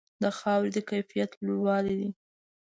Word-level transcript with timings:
د 0.21 0.23
خاورې 0.37 0.69
د 0.73 0.77
کیفیت 0.89 1.31
لوړوالې 1.45 1.95
دی. 1.99 2.09